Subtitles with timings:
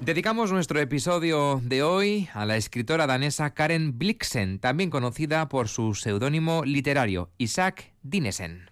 [0.00, 5.94] Dedicamos nuestro episodio de hoy a la escritora danesa Karen Blixen, también conocida por su
[5.94, 8.69] seudónimo literario Isaac Dinesen.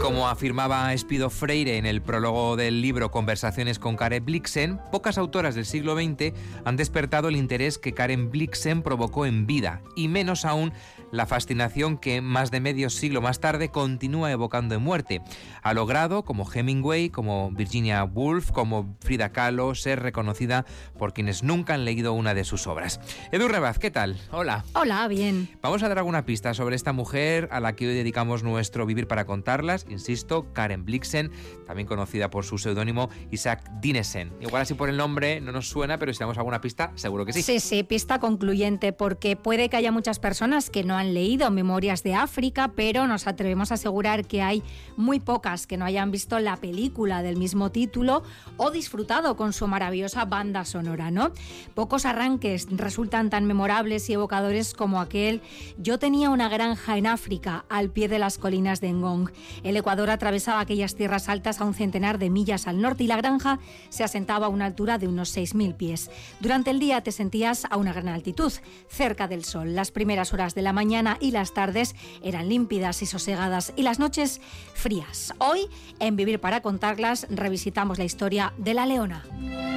[0.00, 5.54] Como afirmaba Espido Freire en el prólogo del libro Conversaciones con Karen Blixen, pocas autoras
[5.54, 6.32] del siglo XX
[6.64, 10.72] han despertado el interés que Karen Blixen provocó en vida, y menos aún
[11.12, 15.20] la fascinación que más de medio siglo más tarde continúa evocando en muerte.
[15.62, 20.64] Ha logrado, como Hemingway, como Virginia Woolf, como Frida Kahlo, ser reconocida
[20.98, 22.98] por quienes nunca han leído una de sus obras.
[23.30, 24.18] Edu Rebaz, ¿qué tal?
[24.30, 24.64] Hola.
[24.74, 25.50] Hola, bien.
[25.60, 29.06] Vamos a dar alguna pista sobre esta mujer a la que hoy dedicamos nuestro Vivir
[29.06, 31.30] para contarlas insisto, Karen Blixen,
[31.66, 34.32] también conocida por su seudónimo Isaac Dinesen.
[34.40, 37.32] Igual así por el nombre no nos suena, pero si damos alguna pista, seguro que
[37.32, 37.42] sí.
[37.42, 42.02] Sí, sí, pista concluyente, porque puede que haya muchas personas que no han leído Memorias
[42.02, 44.62] de África, pero nos atrevemos a asegurar que hay
[44.96, 48.22] muy pocas que no hayan visto la película del mismo título
[48.56, 51.32] o disfrutado con su maravillosa banda sonora, ¿no?
[51.74, 55.42] Pocos arranques resultan tan memorables y evocadores como aquel
[55.78, 59.30] Yo tenía una granja en África, al pie de las colinas de Ngong.
[59.76, 63.58] Ecuador atravesaba aquellas tierras altas a un centenar de millas al norte y la granja
[63.88, 66.10] se asentaba a una altura de unos 6.000 pies.
[66.40, 68.52] Durante el día te sentías a una gran altitud,
[68.88, 69.74] cerca del sol.
[69.74, 73.98] Las primeras horas de la mañana y las tardes eran límpidas y sosegadas y las
[73.98, 74.40] noches
[74.74, 75.34] frías.
[75.38, 79.71] Hoy, en Vivir para contarlas, revisitamos la historia de la leona.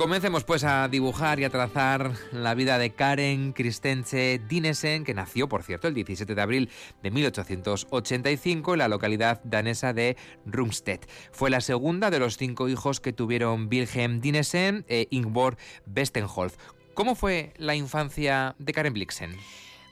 [0.00, 5.46] Comencemos pues a dibujar y a trazar la vida de Karen Christense Dinesen, que nació,
[5.46, 6.70] por cierto, el 17 de abril
[7.02, 10.16] de 1885 en la localidad danesa de
[10.46, 11.04] Rumstedt.
[11.32, 15.58] Fue la segunda de los cinco hijos que tuvieron Wilhelm Dinesen e Ingborg
[15.94, 16.56] Westenholz.
[16.94, 19.36] ¿Cómo fue la infancia de Karen Blixen?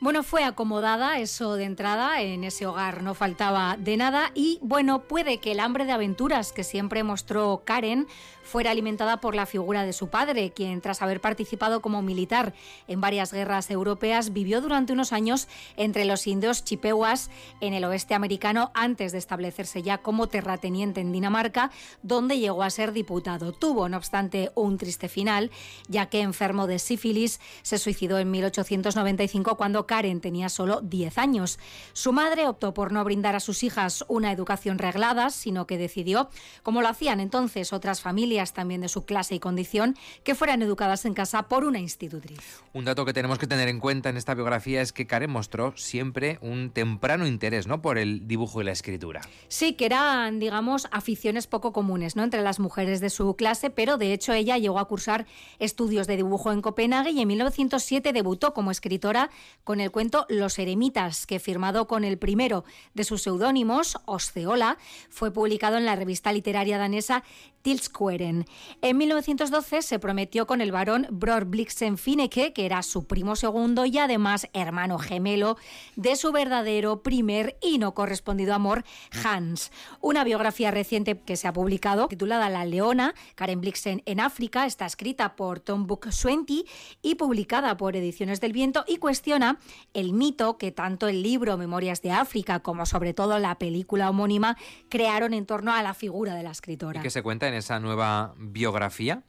[0.01, 5.01] Bueno, fue acomodada eso de entrada, en ese hogar no faltaba de nada y bueno,
[5.01, 8.07] puede que el hambre de aventuras que siempre mostró Karen
[8.45, 12.55] fuera alimentada por la figura de su padre, quien tras haber participado como militar
[12.87, 17.29] en varias guerras europeas vivió durante unos años entre los indios chipehuas
[17.61, 21.73] en el oeste americano antes de establecerse ya como terrateniente en Dinamarca,
[22.03, 23.53] donde llegó a ser diputado.
[23.53, 25.51] Tuvo, no obstante, un triste final,
[25.89, 31.59] ya que enfermo de sífilis se suicidó en 1895 cuando Karen tenía solo 10 años.
[31.93, 36.31] Su madre optó por no brindar a sus hijas una educación reglada, sino que decidió,
[36.63, 41.05] como lo hacían entonces otras familias, también de su clase y condición que fueran educadas
[41.05, 42.63] en casa por una institutriz.
[42.73, 45.77] Un dato que tenemos que tener en cuenta en esta biografía es que Karen mostró
[45.77, 47.83] siempre un temprano interés ¿no?
[47.83, 49.23] por el dibujo y la escritura.
[49.49, 52.23] Sí, que eran, digamos, aficiones poco comunes ¿no?
[52.23, 55.27] entre las mujeres de su clase, pero de hecho ella llegó a cursar
[55.59, 59.31] estudios de dibujo en Copenhague y en 1907 debutó como escritora
[59.65, 64.79] con el cuento Los Eremitas, que firmado con el primero de sus seudónimos, Osceola,
[65.11, 67.25] fue publicado en la revista literaria danesa
[67.63, 68.47] Tilsqueren.
[68.83, 73.85] En 1912 se prometió con el varón Bror Blixen Fineke, que era su primo segundo
[73.85, 75.57] y además hermano gemelo
[75.97, 78.85] de su verdadero primer y no correspondido amor,
[79.25, 79.73] Hans.
[80.01, 84.87] Una biografía reciente que se ha publicado, titulada La Leona, Karen Blixen en África, está
[84.87, 86.65] escrita por Tom Book Swenty
[87.03, 89.59] y publicada por Ediciones del Viento y cuestiona
[89.95, 94.57] el mito que tanto el libro Memorias de África como sobre todo la película homónima
[94.89, 97.01] crearon en torno a la figura de la escritora.
[97.01, 99.23] ¿Y qué se cuenta en esa nueva biografía?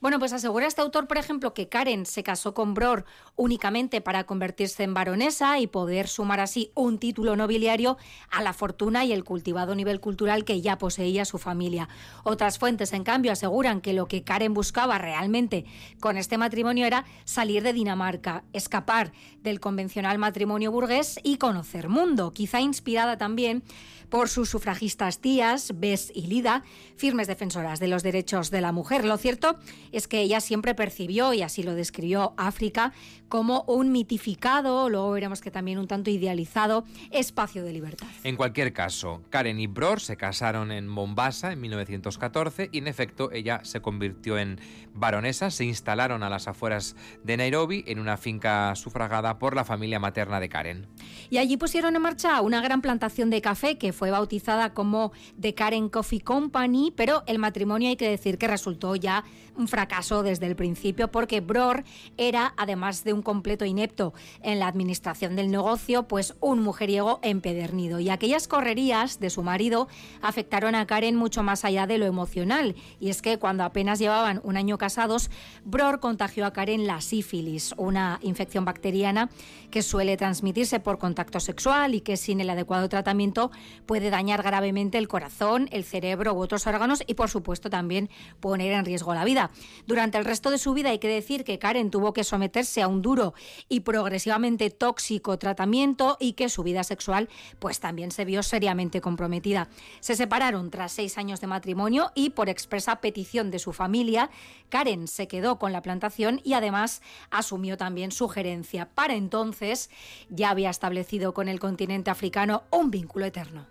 [0.00, 3.06] Bueno, pues asegura este autor, por ejemplo, que Karen se casó con Bror
[3.36, 7.96] únicamente para convertirse en baronesa y poder sumar así un título nobiliario
[8.30, 11.88] a la fortuna y el cultivado nivel cultural que ya poseía su familia.
[12.22, 15.64] Otras fuentes, en cambio, aseguran que lo que Karen buscaba realmente
[16.00, 19.12] con este matrimonio era salir de Dinamarca, escapar
[19.42, 23.62] del convencional matrimonio burgués y conocer mundo, quizá inspirada también
[24.08, 26.62] por sus sufragistas tías, Bess y Lida,
[26.96, 29.04] firmes defensoras de los derechos de la mujer.
[29.04, 29.56] Lo cierto
[29.92, 32.92] es que ella siempre percibió, y así lo describió África,
[33.28, 38.06] como un mitificado, luego veremos que también un tanto idealizado, espacio de libertad.
[38.22, 43.32] En cualquier caso, Karen y Bror se casaron en Mombasa en 1914 y en efecto
[43.32, 44.60] ella se convirtió en
[44.92, 46.94] baronesa, se instalaron a las afueras
[47.24, 50.86] de Nairobi en una finca sufragada por la familia materna de Karen.
[51.30, 55.54] Y allí pusieron en marcha una gran plantación de café que fue bautizada como The
[55.54, 59.24] Karen Coffee Company, pero el matrimonio hay que decir que resultó ya
[59.56, 61.84] un fracaso desde el principio porque Bror
[62.16, 68.00] era, además de un completo inepto en la administración del negocio, pues un mujeriego empedernido.
[68.00, 69.88] Y aquellas correrías de su marido
[70.22, 72.74] afectaron a Karen mucho más allá de lo emocional.
[73.00, 75.30] Y es que cuando apenas llevaban un año casados,
[75.64, 79.30] Bror contagió a Karen la sífilis, una infección bacteriana
[79.70, 83.50] que suele transmitirse por contacto sexual y que sin el adecuado tratamiento
[83.86, 88.08] puede dañar gravemente el corazón, el cerebro u otros órganos y por supuesto también
[88.40, 89.43] poner en riesgo la vida.
[89.86, 92.88] Durante el resto de su vida hay que decir que Karen tuvo que someterse a
[92.88, 93.34] un duro
[93.68, 99.68] y progresivamente tóxico tratamiento y que su vida sexual pues también se vio seriamente comprometida.
[100.00, 104.30] Se separaron tras seis años de matrimonio y por expresa petición de su familia,
[104.68, 108.88] Karen se quedó con la plantación y además asumió también su gerencia.
[108.94, 109.90] Para entonces
[110.28, 113.66] ya había establecido con el continente africano un vínculo eterno.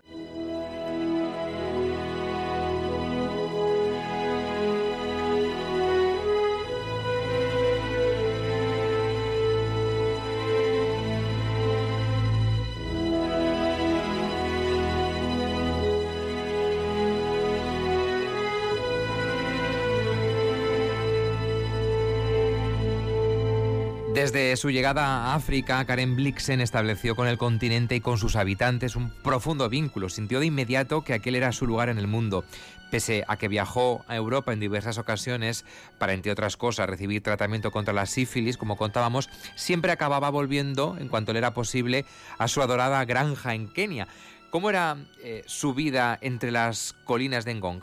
[24.24, 28.96] Desde su llegada a África, Karen Blixen estableció con el continente y con sus habitantes
[28.96, 30.08] un profundo vínculo.
[30.08, 32.42] Sintió de inmediato que aquel era su lugar en el mundo.
[32.90, 35.66] Pese a que viajó a Europa en diversas ocasiones
[35.98, 41.08] para, entre otras cosas, recibir tratamiento contra la sífilis, como contábamos, siempre acababa volviendo, en
[41.08, 42.06] cuanto le era posible,
[42.38, 44.08] a su adorada granja en Kenia.
[44.48, 47.82] ¿Cómo era eh, su vida entre las colinas de Ngong?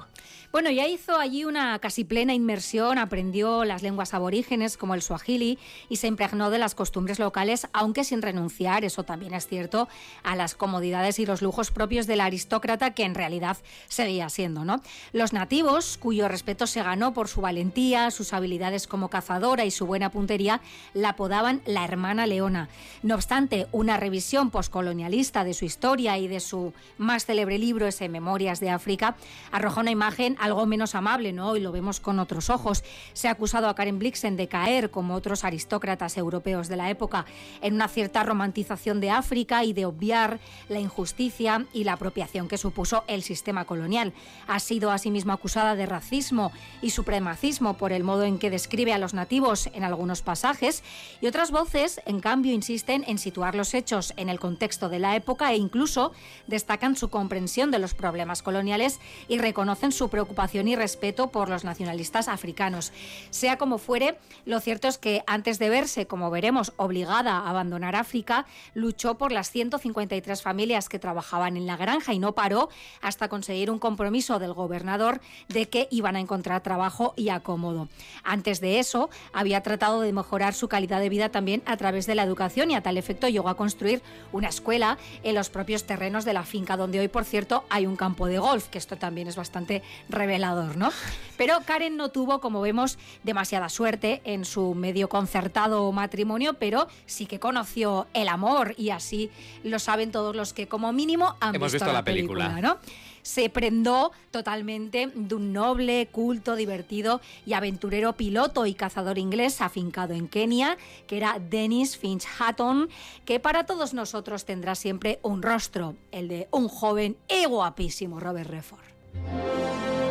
[0.52, 5.58] Bueno, ya hizo allí una casi plena inmersión, aprendió las lenguas aborígenes como el suajili
[5.88, 9.88] y se impregnó de las costumbres locales, aunque sin renunciar, eso también es cierto,
[10.24, 13.56] a las comodidades y los lujos propios del aristócrata que en realidad
[13.88, 14.82] seguía siendo, ¿no?
[15.14, 19.86] Los nativos, cuyo respeto se ganó por su valentía, sus habilidades como cazadora y su
[19.86, 20.60] buena puntería,
[20.94, 22.68] la apodaban la hermana leona.
[23.04, 28.10] No obstante, una revisión poscolonialista de su historia y de su más célebre libro, ese
[28.10, 29.16] Memorias de África,
[29.54, 31.56] arrojó una imagen algo menos amable, ¿no?
[31.56, 32.84] Y lo vemos con otros ojos.
[33.14, 37.26] Se ha acusado a Karen Blixen de caer, como otros aristócratas europeos de la época,
[37.62, 42.58] en una cierta romantización de África y de obviar la injusticia y la apropiación que
[42.58, 44.14] supuso el sistema colonial.
[44.48, 46.52] Ha sido asimismo acusada de racismo
[46.82, 50.84] y supremacismo por el modo en que describe a los nativos en algunos pasajes
[51.22, 55.16] y otras voces, en cambio, insisten en situar los hechos en el contexto de la
[55.16, 56.14] época e incluso
[56.48, 61.50] destacan su comprensión de los problemas coloniales y reconocen su preocupación preocupación y respeto por
[61.50, 62.94] los nacionalistas africanos.
[63.32, 67.98] Sea como fuere, lo cierto es que antes de verse, como veremos, obligada a abandonar
[67.98, 72.70] África, luchó por las 153 familias que trabajaban en la granja y no paró
[73.02, 75.20] hasta conseguir un compromiso del gobernador
[75.50, 77.90] de que iban a encontrar trabajo y acomodo.
[78.24, 82.16] Antes de eso, había tratado de mejorar su calidad de vida también a través de
[82.16, 86.24] la educación y a tal efecto llegó a construir una escuela en los propios terrenos
[86.24, 89.28] de la finca, donde hoy, por cierto, hay un campo de golf, que esto también
[89.28, 89.82] es bastante
[90.22, 90.92] revelador, ¿no?
[91.36, 97.26] Pero Karen no tuvo, como vemos, demasiada suerte en su medio concertado matrimonio, pero sí
[97.26, 99.32] que conoció el amor y así
[99.64, 102.78] lo saben todos los que como mínimo han visto, la, película, ¿no?
[103.24, 110.14] se prendó totalmente de un noble, culto, divertido y aventurero piloto y cazador inglés afincado
[110.14, 112.90] en Kenia, que era Dennis Finch Hatton,
[113.26, 118.50] que para todos nosotros tendrá siempre un rostro, el de un joven y guapísimo Robert
[118.50, 120.11] Redford.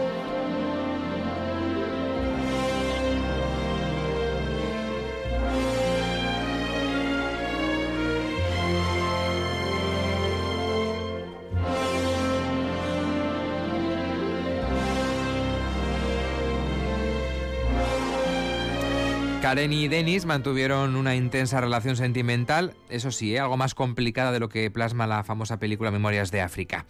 [19.43, 23.41] Karen y Denis mantuvieron una intensa relación sentimental, eso sí, ¿eh?
[23.41, 26.85] algo más complicada de lo que plasma la famosa película Memorias de África.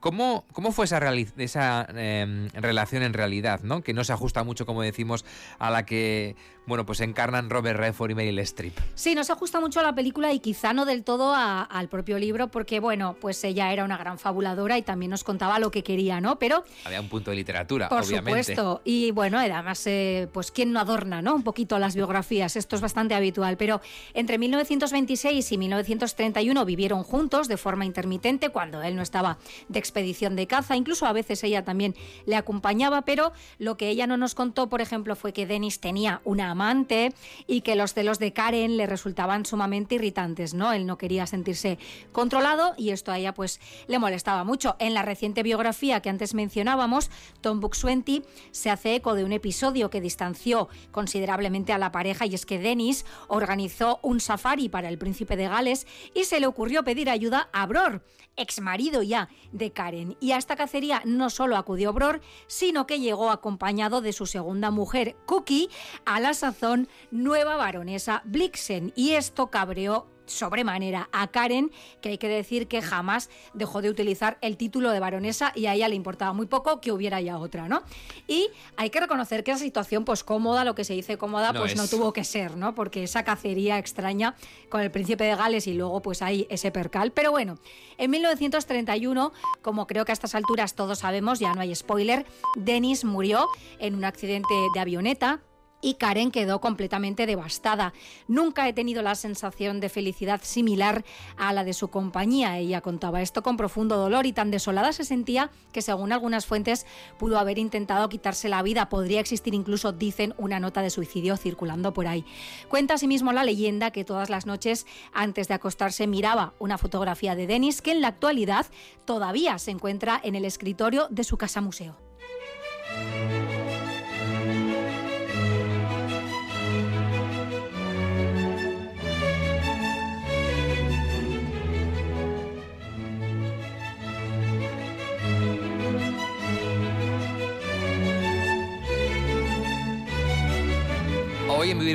[0.00, 0.98] ¿Cómo, ¿Cómo, fue esa,
[1.36, 3.60] esa em, relación en realidad?
[3.62, 3.82] ¿no?
[3.82, 5.26] Que no se ajusta mucho, como decimos,
[5.58, 6.36] a la que
[6.66, 8.78] bueno, pues encarnan Robert Redford y Meryl Streep.
[8.94, 12.48] Sí, nos ajusta mucho a la película y quizá no del todo al propio libro,
[12.48, 16.20] porque bueno, pues ella era una gran fabuladora y también nos contaba lo que quería,
[16.20, 16.38] ¿no?
[16.38, 18.54] Pero había un punto de literatura, por obviamente.
[18.54, 18.82] supuesto.
[18.84, 21.34] Y bueno, además, eh, pues quién no adorna, ¿no?
[21.34, 22.56] Un poquito las biografías.
[22.56, 23.56] Esto es bastante habitual.
[23.56, 23.80] Pero
[24.14, 29.38] entre 1926 y 1931 vivieron juntos de forma intermitente cuando él no estaba
[29.68, 30.76] de expedición de caza.
[30.76, 31.94] Incluso a veces ella también
[32.26, 36.20] le acompañaba, pero lo que ella no nos contó, por ejemplo, fue que Dennis tenía
[36.24, 37.14] una amante
[37.46, 40.72] y que los celos de Karen le resultaban sumamente irritantes, ¿no?
[40.72, 41.78] Él no quería sentirse
[42.12, 44.76] controlado y esto a ella pues le molestaba mucho.
[44.78, 49.90] En la reciente biografía que antes mencionábamos, Tom Buxwenty se hace eco de un episodio
[49.90, 54.98] que distanció considerablemente a la pareja y es que Dennis organizó un safari para el
[54.98, 58.04] príncipe de Gales y se le ocurrió pedir ayuda a Bror,
[58.36, 60.16] ex marido ya de Karen.
[60.20, 64.70] Y a esta cacería no solo acudió Bror, sino que llegó acompañado de su segunda
[64.70, 65.68] mujer, Cookie,
[66.04, 68.92] a la sazón nueva baronesa Blixen.
[68.96, 71.70] Y esto cabreó sobremanera a Karen,
[72.00, 75.74] que hay que decir que jamás dejó de utilizar el título de baronesa y a
[75.74, 77.82] ella le importaba muy poco que hubiera ya otra, ¿no?
[78.26, 81.76] Y hay que reconocer que esa situación, pues cómoda, lo que se dice cómoda, pues
[81.76, 82.74] no tuvo que ser, ¿no?
[82.74, 84.36] Porque esa cacería extraña
[84.68, 87.12] con el príncipe de Gales y luego pues hay ese percal.
[87.12, 87.58] Pero bueno,
[87.98, 89.32] en 1931,
[89.62, 92.24] como creo que a estas alturas todos sabemos, ya no hay spoiler,
[92.56, 95.40] Dennis murió en un accidente de avioneta
[95.80, 97.92] y Karen quedó completamente devastada.
[98.28, 101.04] Nunca he tenido la sensación de felicidad similar
[101.36, 102.58] a la de su compañía.
[102.58, 106.86] Ella contaba esto con profundo dolor y tan desolada se sentía que según algunas fuentes
[107.18, 108.88] pudo haber intentado quitarse la vida.
[108.88, 112.24] Podría existir incluso, dicen, una nota de suicidio circulando por ahí.
[112.68, 117.46] Cuenta asimismo la leyenda que todas las noches antes de acostarse miraba una fotografía de
[117.46, 118.66] Dennis que en la actualidad
[119.04, 122.09] todavía se encuentra en el escritorio de su casa museo.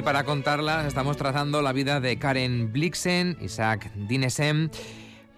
[0.04, 4.70] Para contarla estamos trazando la vida de Karen Blixen, Isaac Dinesen.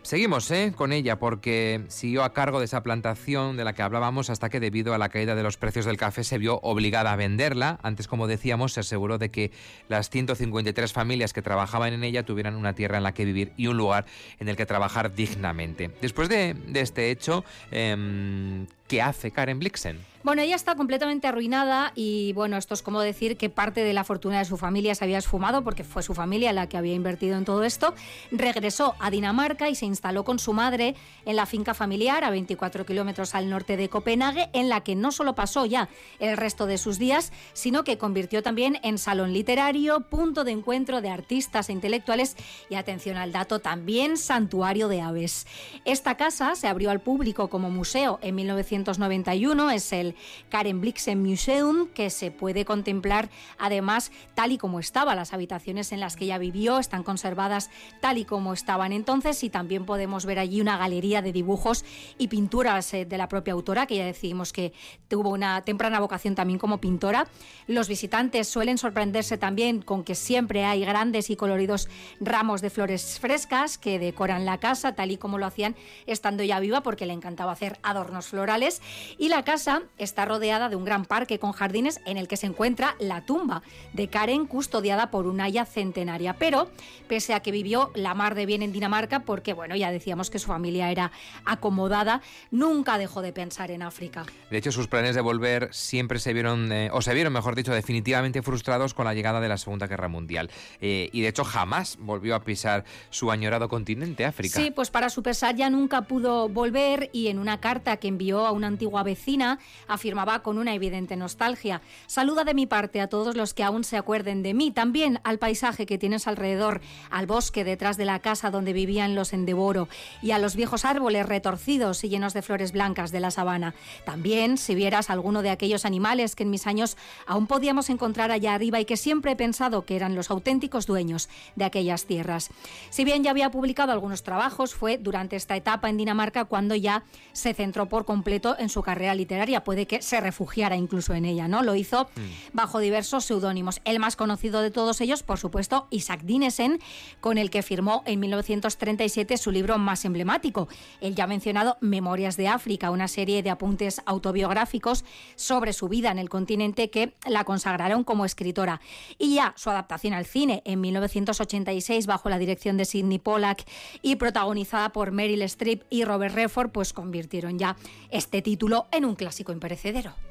[0.01, 0.73] Seguimos ¿eh?
[0.75, 4.59] con ella porque siguió a cargo de esa plantación de la que hablábamos hasta que
[4.59, 7.77] debido a la caída de los precios del café se vio obligada a venderla.
[7.83, 9.51] Antes, como decíamos, se aseguró de que
[9.89, 13.67] las 153 familias que trabajaban en ella tuvieran una tierra en la que vivir y
[13.67, 14.05] un lugar
[14.39, 15.91] en el que trabajar dignamente.
[16.01, 19.99] Después de, este hecho, em, ¿qué hace Karen Blixen?
[20.23, 24.03] Bueno, ella está completamente arruinada y bueno, esto es como decir que parte de la
[24.03, 27.37] fortuna de su familia se había esfumado porque fue su familia la que había invertido
[27.37, 27.93] en todo esto.
[28.31, 30.95] Regresó a Dinamarca y se instaló con su madre
[31.25, 35.11] en la finca familiar a 24 kilómetros al norte de Copenhague, en la que no
[35.11, 35.87] solo pasó ya
[36.19, 40.99] el resto de sus días, sino que convirtió también en salón literario, punto de encuentro
[40.99, 42.35] de artistas e intelectuales
[42.69, 45.45] y atención al dato, también santuario de aves.
[45.85, 50.06] Esta casa se abrió al público como museo en 1991, es el
[50.49, 55.15] Karen Blixen Museum, que se puede contemplar además tal y como estaba.
[55.15, 57.69] Las habitaciones en las que ella vivió están conservadas
[58.01, 61.85] tal y como estaban entonces y también podemos ver allí una galería de dibujos
[62.17, 64.73] y pinturas eh, de la propia autora, que ya decimos que
[65.07, 67.27] tuvo una temprana vocación también como pintora.
[67.67, 71.87] Los visitantes suelen sorprenderse también con que siempre hay grandes y coloridos
[72.19, 76.59] ramos de flores frescas que decoran la casa, tal y como lo hacían estando ya
[76.59, 78.81] viva, porque le encantaba hacer adornos florales.
[79.17, 82.47] Y la casa está rodeada de un gran parque con jardines en el que se
[82.47, 83.63] encuentra la tumba
[83.93, 86.35] de Karen custodiada por una haya centenaria.
[86.37, 86.69] Pero,
[87.07, 90.39] pese a que vivió la mar de bien en Dinamarca, porque bueno, ya decíamos que
[90.39, 91.11] su familia era
[91.45, 94.25] acomodada, nunca dejó de pensar en África.
[94.49, 97.73] De hecho, sus planes de volver siempre se vieron, eh, o se vieron, mejor dicho,
[97.73, 100.49] definitivamente frustrados con la llegada de la Segunda Guerra Mundial.
[100.81, 104.59] Eh, y de hecho, jamás volvió a pisar su añorado continente, África.
[104.59, 108.45] Sí, pues para su pesar ya nunca pudo volver y en una carta que envió
[108.45, 111.81] a una antigua vecina, afirmaba con una evidente nostalgia.
[112.05, 115.39] Saluda de mi parte a todos los que aún se acuerden de mí, también al
[115.39, 119.87] paisaje que tienes alrededor, al bosque detrás de la casa donde vivían los Endeboro
[120.21, 123.73] y a los viejos árboles retorcidos y llenos de flores blancas de la sabana.
[124.05, 128.53] También si vieras alguno de aquellos animales que en mis años aún podíamos encontrar allá
[128.53, 132.49] arriba y que siempre he pensado que eran los auténticos dueños de aquellas tierras.
[132.89, 137.03] Si bien ya había publicado algunos trabajos, fue durante esta etapa en Dinamarca cuando ya
[137.33, 139.63] se centró por completo en su carrera literaria.
[139.77, 141.61] Puede que se refugiara incluso en ella, ¿no?
[141.61, 142.53] Lo hizo mm.
[142.53, 143.79] bajo diversos seudónimos.
[143.85, 146.79] El más conocido de todos ellos, por supuesto, Isaac Dinesen,
[147.21, 150.67] con el que firmó en 1937 su libro más emblemático,
[150.99, 155.05] el ya mencionado Memorias de África, una serie de apuntes autobiográficos
[155.35, 158.81] sobre su vida en el continente que la consagraron como escritora.
[159.19, 163.63] Y ya su adaptación al cine en 1986 bajo la dirección de Sidney Pollack
[164.01, 167.77] y protagonizada por Meryl Streep y Robert Redford, pues convirtieron ya
[168.09, 170.26] este título en un clásico imperecedero.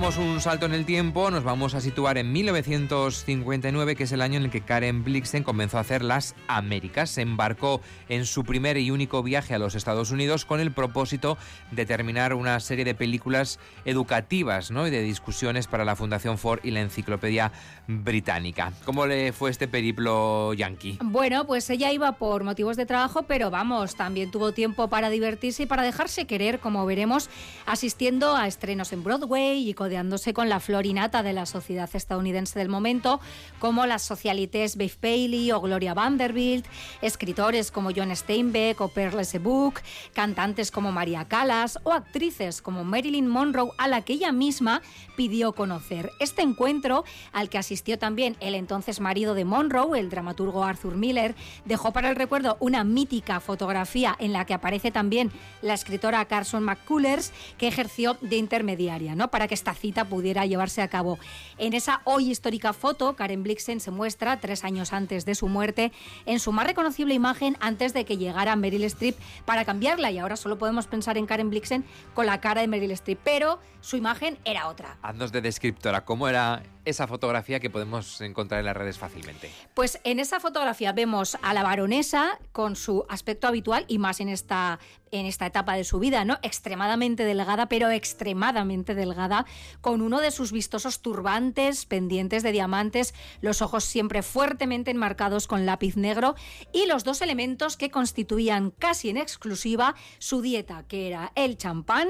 [0.00, 4.38] Un salto en el tiempo, nos vamos a situar en 1959, que es el año
[4.38, 7.10] en el que Karen Blixen comenzó a hacer las Américas.
[7.10, 11.36] Se embarcó en su primer y único viaje a los Estados Unidos con el propósito
[11.70, 14.86] de terminar una serie de películas educativas ¿no?
[14.86, 17.52] y de discusiones para la Fundación Ford y la Enciclopedia
[17.86, 18.72] Británica.
[18.84, 20.98] ¿Cómo le fue este periplo yankee?
[21.02, 25.64] Bueno, pues ella iba por motivos de trabajo, pero vamos, también tuvo tiempo para divertirse
[25.64, 27.28] y para dejarse querer, como veremos,
[27.66, 32.68] asistiendo a estrenos en Broadway y codeándose con la florinata de la sociedad estadounidense del
[32.68, 33.18] momento,
[33.58, 36.64] como las socialites Bev Paley o Gloria Vanderbilt,
[37.02, 39.80] escritores como John Steinbeck o Perle Book,
[40.14, 44.80] cantantes como María Callas o actrices como Marilyn Monroe, a la que ella misma
[45.16, 46.12] pidió conocer.
[46.20, 51.34] Este encuentro, al que asistió también el entonces marido de Monroe, el dramaturgo Arthur Miller,
[51.64, 55.32] dejó para el recuerdo una mítica fotografía en la que aparece también
[55.62, 59.32] la escritora Carson McCullers, que ejerció de intermediaria, ¿no?
[59.32, 61.18] Para que esta cita pudiera llevarse a cabo.
[61.58, 65.92] En esa hoy histórica foto, Karen Blixen se muestra tres años antes de su muerte
[66.26, 70.36] en su más reconocible imagen antes de que llegara Meryl Streep para cambiarla y ahora
[70.36, 71.84] solo podemos pensar en Karen Blixen
[72.14, 74.98] con la cara de Meryl Streep, pero su imagen era otra.
[75.02, 79.50] Haznos de descriptora, ¿cómo era esa fotografía que podemos encontrar en las redes fácilmente?
[79.74, 84.28] Pues en esa fotografía vemos a la baronesa con su aspecto habitual y más en
[84.28, 84.78] esta,
[85.10, 86.38] en esta etapa de su vida, ¿no?
[86.42, 89.46] Extremadamente delgada, pero extremadamente delgada,
[89.80, 95.66] con uno de sus vistosos turbantes pendientes de diamantes, los ojos siempre fuertemente enmarcados con
[95.66, 96.34] lápiz negro
[96.72, 102.08] y los dos elementos que constituían casi en exclusiva su dieta, que era el champán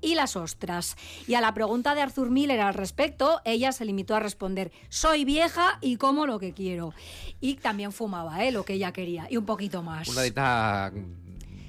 [0.00, 0.96] y las ostras.
[1.26, 5.24] Y a la pregunta de Arthur Miller al respecto, ella se limitó a responder, soy
[5.24, 6.94] vieja y como lo que quiero.
[7.40, 8.52] Y también fumaba, ¿eh?
[8.52, 10.08] lo que ella quería, y un poquito más.
[10.08, 10.92] Una dieta...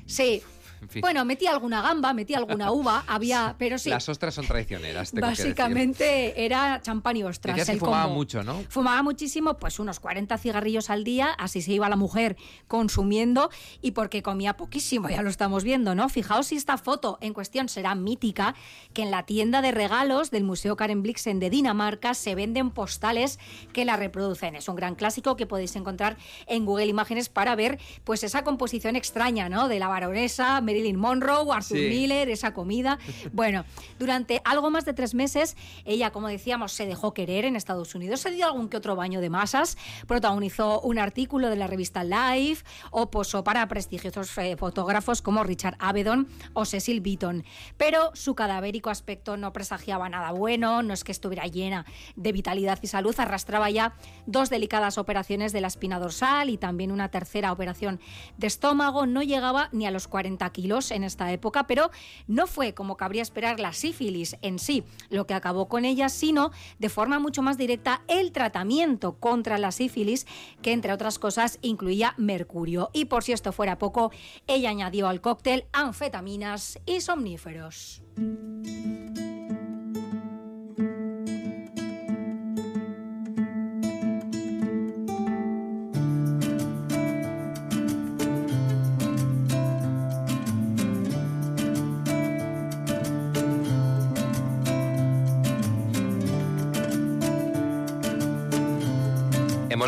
[0.05, 0.41] Sí,
[1.01, 3.89] bueno, metí alguna gamba, metí alguna uva, había, pero sí.
[3.89, 5.11] Las ostras son traicioneras.
[5.13, 7.67] Básicamente era champán y ostras.
[7.69, 8.63] el fumaba mucho, ¿no?
[8.69, 12.37] Fumaba muchísimo, pues unos 40 cigarrillos al día, así se iba la mujer
[12.67, 13.49] consumiendo
[13.81, 16.09] y porque comía poquísimo, ya lo estamos viendo, ¿no?
[16.09, 18.55] Fijaos si esta foto en cuestión será mítica,
[18.93, 23.39] que en la tienda de regalos del Museo Karen Blixen de Dinamarca se venden postales
[23.73, 24.55] que la reproducen.
[24.55, 28.95] Es un gran clásico que podéis encontrar en Google Imágenes para ver pues esa composición
[28.95, 29.67] extraña, ¿no?
[29.67, 32.99] De la baronesa, Marilyn Monroe, Arthur Miller, esa comida.
[33.31, 33.63] Bueno,
[33.99, 35.55] durante algo más de tres meses,
[35.85, 39.21] ella, como decíamos, se dejó querer en Estados Unidos, se dio algún que otro baño
[39.21, 39.77] de masas,
[40.07, 45.75] protagonizó un artículo de la revista Life o posó para prestigiosos eh, fotógrafos como Richard
[45.79, 47.43] Avedon o Cecil Beaton.
[47.77, 52.79] Pero su cadavérico aspecto no presagiaba nada bueno, no es que estuviera llena de vitalidad
[52.81, 53.93] y salud, arrastraba ya
[54.25, 57.99] dos delicadas operaciones de la espina dorsal y también una tercera operación
[58.37, 60.49] de estómago, no llegaba ni a los 40
[60.91, 61.89] en esta época, pero
[62.27, 66.51] no fue como cabría esperar la sífilis en sí lo que acabó con ella, sino
[66.79, 70.27] de forma mucho más directa el tratamiento contra la sífilis,
[70.61, 72.89] que entre otras cosas incluía mercurio.
[72.93, 74.11] Y por si esto fuera poco,
[74.47, 78.01] ella añadió al cóctel anfetaminas y somníferos.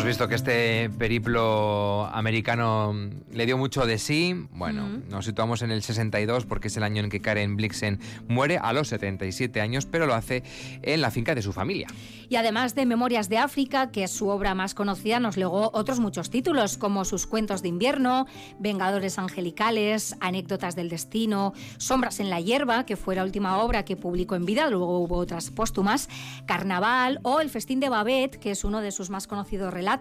[0.02, 2.92] Hemos visto que este periplo americano
[3.30, 4.34] le dio mucho de sí.
[4.50, 8.58] Bueno, nos situamos en el 62 porque es el año en que Karen Blixen muere
[8.58, 10.42] a los 77 años, pero lo hace
[10.82, 11.86] en la finca de su familia.
[12.28, 16.00] Y además de Memorias de África, que es su obra más conocida, nos legó otros
[16.00, 18.26] muchos títulos, como sus cuentos de invierno,
[18.58, 23.96] Vengadores Angelicales, Anécdotas del Destino, Sombras en la Hierba, que fue la última obra que
[23.96, 26.08] publicó en vida, luego hubo otras póstumas,
[26.44, 29.91] Carnaval o El Festín de Babette, que es uno de sus más conocidos relatos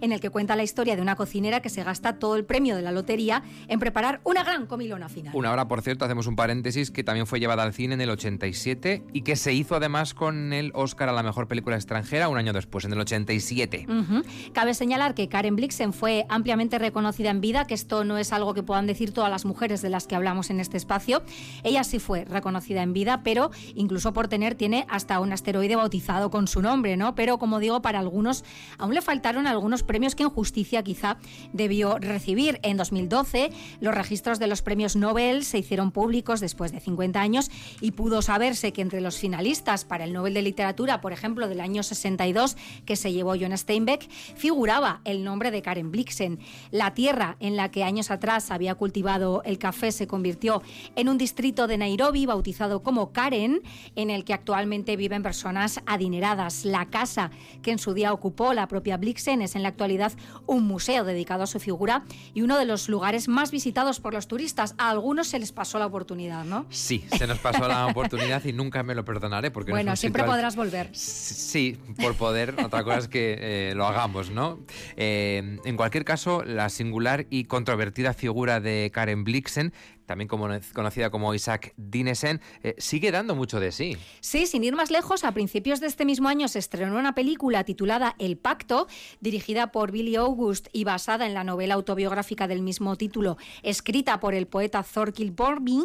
[0.00, 2.76] en el que cuenta la historia de una cocinera que se gasta todo el premio
[2.76, 5.34] de la lotería en preparar una gran comilona final.
[5.34, 8.10] Una hora, por cierto, hacemos un paréntesis, que también fue llevada al cine en el
[8.10, 12.38] 87 y que se hizo además con el Oscar a la mejor película extranjera un
[12.38, 13.86] año después, en el 87.
[14.52, 18.54] Cabe señalar que Karen Blixen fue ampliamente reconocida en vida, que esto no es algo
[18.54, 21.22] que puedan decir todas las mujeres de las que hablamos en este espacio.
[21.62, 26.30] Ella sí fue reconocida en vida, pero incluso por tener, tiene hasta un asteroide bautizado
[26.30, 27.14] con su nombre, ¿no?
[27.14, 28.44] Pero como digo, para algunos
[28.78, 31.16] aún le faltaron algunos premios que en justicia quizá
[31.52, 32.58] debió recibir.
[32.64, 37.48] En 2012, los registros de los premios Nobel se hicieron públicos después de 50 años
[37.80, 41.60] y pudo saberse que entre los finalistas para el Nobel de Literatura, por ejemplo, del
[41.60, 46.40] año 62, que se llevó John Steinbeck, figuraba el nombre de Karen Blixen.
[46.72, 50.62] La tierra en la que años atrás había cultivado el café se convirtió
[50.96, 53.62] en un distrito de Nairobi bautizado como Karen,
[53.94, 56.64] en el que actualmente viven personas adineradas.
[56.64, 57.30] La casa
[57.62, 60.12] que en su día ocupó la propia Blixen es en la actualidad
[60.46, 64.26] un museo dedicado a su figura y uno de los lugares más visitados por los
[64.26, 64.74] turistas.
[64.78, 66.66] A algunos se les pasó la oportunidad, ¿no?
[66.70, 70.56] Sí, se nos pasó la oportunidad y nunca me lo perdonaré porque bueno, siempre podrás
[70.56, 70.90] volver.
[70.92, 72.54] Sí, por poder.
[72.64, 74.58] Otra cosa es que eh, lo hagamos, ¿no?
[74.96, 79.72] Eh, en cualquier caso, la singular y controvertida figura de Karen Blixen
[80.06, 83.96] también como, conocida como Isaac Dinesen, eh, sigue dando mucho de sí.
[84.20, 87.64] Sí, sin ir más lejos, a principios de este mismo año se estrenó una película
[87.64, 88.86] titulada El Pacto,
[89.20, 94.34] dirigida por Billy August y basada en la novela autobiográfica del mismo título, escrita por
[94.34, 95.84] el poeta Thorkill Borbing,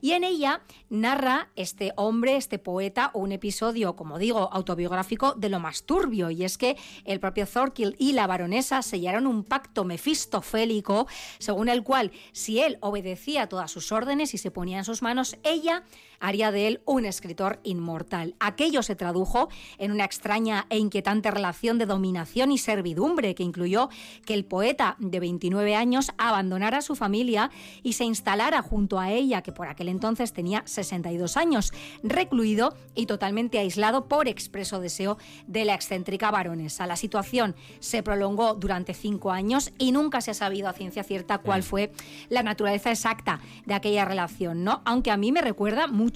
[0.00, 5.60] y en ella narra este hombre, este poeta, un episodio, como digo, autobiográfico de lo
[5.60, 11.06] más turbio, y es que el propio Thorkill y la baronesa sellaron un pacto mefistofélico,
[11.38, 15.36] según el cual, si él obedecía a sus órdenes y se ponía en sus manos,
[15.42, 15.82] ella
[16.20, 18.34] haría de él un escritor inmortal.
[18.38, 23.88] Aquello se tradujo en una extraña e inquietante relación de dominación y servidumbre que incluyó
[24.24, 27.50] que el poeta de 29 años abandonara a su familia
[27.82, 33.06] y se instalara junto a ella, que por aquel entonces tenía 62 años, recluido y
[33.06, 36.86] totalmente aislado por expreso deseo de la excéntrica baronesa.
[36.86, 41.38] La situación se prolongó durante cinco años y nunca se ha sabido a ciencia cierta
[41.38, 41.92] cuál fue
[42.28, 44.82] la naturaleza exacta de aquella relación, ¿no?
[44.84, 46.09] Aunque a mí me recuerda mucho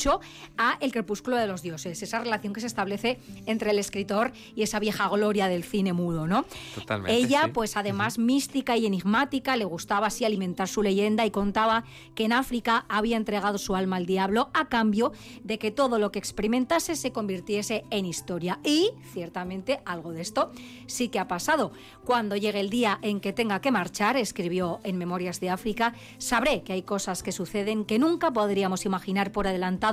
[0.57, 4.63] a El crepúsculo de los dioses, esa relación que se establece entre el escritor y
[4.63, 6.45] esa vieja gloria del cine mudo, ¿no?
[6.75, 7.15] Totalmente.
[7.15, 12.25] Ella, pues además mística y enigmática, le gustaba así alimentar su leyenda y contaba que
[12.25, 16.19] en África había entregado su alma al diablo a cambio de que todo lo que
[16.19, 18.61] experimentase se convirtiese en historia.
[18.65, 20.51] Y ciertamente algo de esto
[20.87, 21.73] sí que ha pasado.
[22.05, 26.63] Cuando llegue el día en que tenga que marchar, escribió en Memorias de África, sabré
[26.63, 29.84] que hay cosas que suceden que nunca podríamos imaginar por adelantado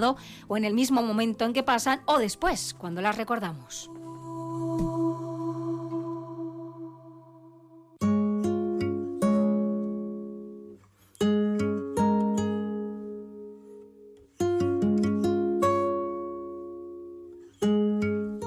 [0.48, 3.90] o en el mismo momento en que pasan o después, cuando las recordamos.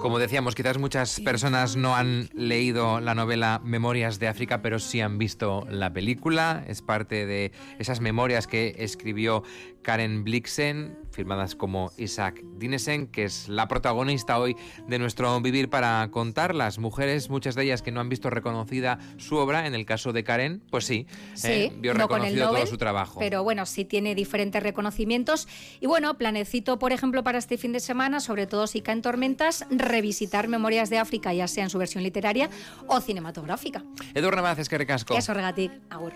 [0.04, 5.00] Como decíamos, quizás muchas personas no han leído la novela Memorias de África, pero sí
[5.00, 6.62] han visto la película.
[6.68, 9.44] Es parte de esas memorias que escribió
[9.80, 14.56] Karen Blixen, firmadas como Isaac Dinesen, que es la protagonista hoy
[14.88, 16.54] de nuestro Vivir para contar.
[16.54, 20.12] Las mujeres, muchas de ellas que no han visto reconocida su obra, en el caso
[20.12, 21.06] de Karen, pues sí,
[21.44, 23.20] eh, vio reconocido todo su trabajo.
[23.20, 25.46] Pero bueno, sí tiene diferentes reconocimientos.
[25.80, 29.66] Y bueno, planecito, por ejemplo, para este fin de semana, sobre todo si caen tormentas,
[29.94, 32.50] revisitar Memorias de África, ya sea en su versión literaria
[32.88, 33.84] o cinematográfica.
[34.12, 35.16] Eduardo Navaz, que recasco.
[35.16, 36.12] Eso regatic, agur.